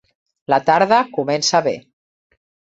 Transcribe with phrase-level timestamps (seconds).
[0.53, 1.77] La tarda comença bé.